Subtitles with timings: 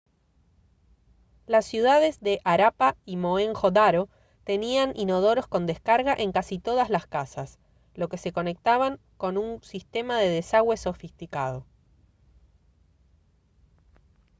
[1.45, 4.09] las ciudades de harappa y mohenjo-daro
[4.43, 7.59] tenían inodoros con descarga en casi todas las casas
[7.93, 11.67] los que se conectaban con un sistema de desagüe sofisticado